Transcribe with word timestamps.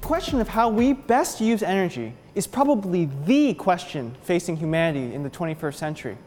question 0.00 0.40
of 0.40 0.48
how 0.48 0.68
we 0.68 0.92
best 0.92 1.40
use 1.40 1.62
energy 1.62 2.14
is 2.34 2.46
probably 2.46 3.08
the 3.24 3.54
question 3.54 4.16
facing 4.22 4.56
humanity 4.56 5.14
in 5.14 5.22
the 5.22 5.30
21st 5.30 5.74
century. 5.74 6.18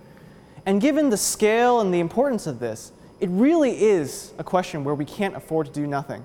And 0.65 0.79
given 0.81 1.09
the 1.09 1.17
scale 1.17 1.81
and 1.81 1.93
the 1.93 1.99
importance 1.99 2.47
of 2.47 2.59
this, 2.59 2.91
it 3.19 3.29
really 3.29 3.81
is 3.81 4.33
a 4.37 4.43
question 4.43 4.83
where 4.83 4.95
we 4.95 5.05
can't 5.05 5.35
afford 5.35 5.67
to 5.67 5.73
do 5.73 5.87
nothing. 5.87 6.23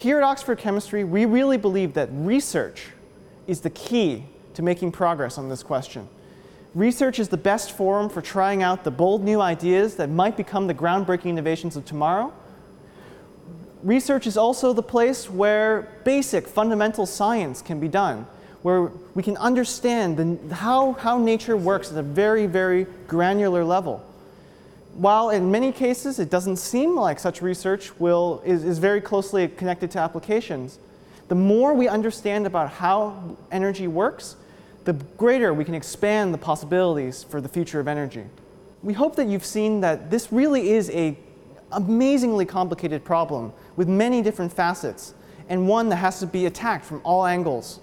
Here 0.00 0.16
at 0.16 0.22
Oxford 0.22 0.58
Chemistry, 0.58 1.04
we 1.04 1.24
really 1.24 1.56
believe 1.56 1.94
that 1.94 2.08
research 2.12 2.88
is 3.46 3.60
the 3.60 3.70
key 3.70 4.24
to 4.54 4.62
making 4.62 4.92
progress 4.92 5.38
on 5.38 5.48
this 5.48 5.62
question. 5.62 6.08
Research 6.74 7.18
is 7.18 7.28
the 7.28 7.36
best 7.36 7.72
forum 7.72 8.08
for 8.08 8.22
trying 8.22 8.62
out 8.62 8.84
the 8.84 8.90
bold 8.90 9.24
new 9.24 9.40
ideas 9.40 9.96
that 9.96 10.08
might 10.08 10.36
become 10.36 10.66
the 10.68 10.74
groundbreaking 10.74 11.26
innovations 11.26 11.76
of 11.76 11.84
tomorrow. 11.84 12.32
Research 13.82 14.26
is 14.26 14.36
also 14.36 14.72
the 14.72 14.82
place 14.82 15.30
where 15.30 15.88
basic 16.04 16.46
fundamental 16.46 17.06
science 17.06 17.62
can 17.62 17.80
be 17.80 17.88
done, 17.88 18.26
where 18.62 18.90
we 19.14 19.22
can 19.22 19.38
understand 19.38 20.16
the, 20.16 20.54
how, 20.54 20.92
how 20.92 21.18
nature 21.18 21.56
works 21.56 21.90
at 21.90 21.96
a 21.96 22.02
very, 22.02 22.46
very 22.46 22.86
granular 23.08 23.64
level. 23.64 24.04
While 24.94 25.30
in 25.30 25.50
many 25.50 25.72
cases 25.72 26.18
it 26.18 26.28
doesn't 26.28 26.56
seem 26.56 26.94
like 26.94 27.18
such 27.18 27.40
research 27.40 27.98
will, 27.98 28.42
is, 28.44 28.64
is 28.64 28.78
very 28.78 29.00
closely 29.00 29.48
connected 29.48 29.90
to 29.92 29.98
applications, 29.98 30.78
the 31.28 31.34
more 31.34 31.72
we 31.72 31.88
understand 31.88 32.46
about 32.46 32.70
how 32.70 33.36
energy 33.50 33.86
works, 33.86 34.36
the 34.84 34.92
greater 34.92 35.54
we 35.54 35.64
can 35.64 35.74
expand 35.74 36.34
the 36.34 36.38
possibilities 36.38 37.22
for 37.22 37.40
the 37.40 37.48
future 37.48 37.80
of 37.80 37.88
energy. 37.88 38.24
We 38.82 38.92
hope 38.92 39.16
that 39.16 39.26
you've 39.26 39.44
seen 39.44 39.80
that 39.80 40.10
this 40.10 40.32
really 40.32 40.70
is 40.70 40.90
a 40.90 41.16
amazingly 41.72 42.44
complicated 42.44 43.04
problem 43.04 43.52
with 43.80 43.88
many 43.88 44.20
different 44.20 44.52
facets 44.52 45.14
and 45.48 45.66
one 45.66 45.88
that 45.88 45.96
has 45.96 46.20
to 46.20 46.26
be 46.26 46.44
attacked 46.44 46.84
from 46.84 47.00
all 47.02 47.24
angles. 47.24 47.80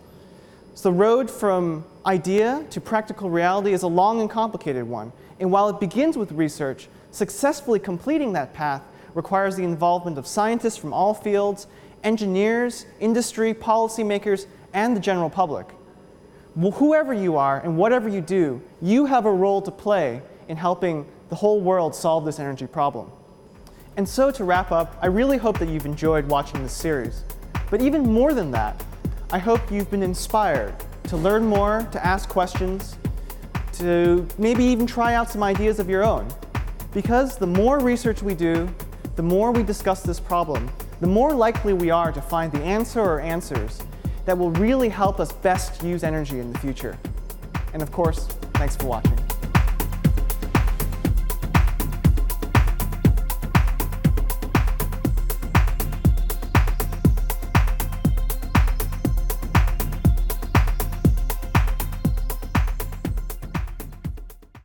So 0.76 0.92
the 0.92 0.96
road 0.96 1.28
from 1.28 1.86
idea 2.06 2.64
to 2.70 2.80
practical 2.80 3.32
reality 3.32 3.74
is 3.74 3.82
a 3.82 3.88
long 3.88 4.22
and 4.22 4.30
complicated 4.30 4.84
one. 4.84 5.12
And 5.40 5.52
while 5.52 5.70
it 5.70 5.80
begins 5.80 6.16
with 6.16 6.32
research, 6.34 6.88
successfully 7.10 7.80
completing 7.80 8.34
that 8.34 8.54
path 8.54 8.84
requires 9.16 9.56
the 9.56 9.64
involvement 9.64 10.20
of 10.20 10.28
scientists 10.28 10.78
from 10.78 10.94
all 10.94 11.16
fields, 11.16 11.66
engineers, 12.04 12.86
industry, 13.00 13.56
policymakers, 13.56 14.46
and 14.76 14.96
the 14.96 15.02
general 15.02 15.32
public 15.32 15.66
whoever 16.76 17.12
you 17.12 17.38
are 17.38 17.60
and 17.60 17.76
whatever 17.76 18.08
you 18.08 18.22
do, 18.22 18.62
you 18.84 19.08
have 19.08 19.26
a 19.26 19.34
role 19.34 19.64
to 19.64 19.72
play 19.72 20.22
in 20.48 20.58
helping 20.58 21.08
the 21.30 21.36
whole 21.36 21.60
world 21.60 21.96
solve 21.96 22.24
this 22.24 22.40
energy 22.40 22.68
problem. 22.68 23.12
And 23.98 24.08
so 24.08 24.30
to 24.30 24.44
wrap 24.44 24.72
up, 24.72 24.96
I 25.02 25.08
really 25.08 25.38
hope 25.38 25.58
that 25.58 25.68
you've 25.68 25.88
enjoyed 25.88 26.28
watching 26.28 26.62
this 26.62 26.72
series. 26.72 27.24
But 27.72 27.82
even 27.82 28.04
more 28.04 28.34
than 28.34 28.52
that, 28.52 28.82
I 29.32 29.40
hope 29.40 29.72
you've 29.72 29.90
been 29.90 30.04
inspired 30.04 30.76
to 31.06 31.18
learn 31.18 31.44
more, 31.46 31.88
to 31.92 32.06
ask 32.06 32.30
questions, 32.30 32.96
to 33.74 34.28
maybe 34.38 34.64
even 34.64 34.86
try 34.86 35.16
out 35.16 35.32
some 35.32 35.42
ideas 35.42 35.80
of 35.80 35.90
your 35.90 36.04
own. 36.04 36.28
Because 36.94 37.38
the 37.38 37.48
more 37.48 37.80
research 37.80 38.22
we 38.22 38.36
do, 38.36 38.70
the 39.16 39.24
more 39.24 39.52
we 39.52 39.64
discuss 39.64 40.04
this 40.04 40.20
problem, 40.20 40.70
the 41.02 41.08
more 41.08 41.34
likely 41.34 41.74
we 41.74 41.90
are 41.90 42.12
to 42.12 42.22
find 42.22 42.52
the 42.52 42.62
answer 42.62 43.02
or 43.02 43.20
answers 43.20 43.82
that 44.26 44.38
will 44.38 44.52
really 44.52 44.90
help 44.90 45.20
us 45.20 45.32
best 45.32 45.82
use 45.82 46.04
energy 46.04 46.40
in 46.40 46.54
the 46.54 46.60
future. 46.60 46.98
And 47.74 47.82
of 47.82 47.92
course, 47.92 48.28
thanks 48.54 48.76
for 48.76 48.86
watching. 48.86 49.27